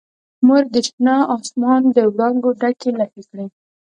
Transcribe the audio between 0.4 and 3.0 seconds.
مور یې د شنه اسمان دوړانګو ډکې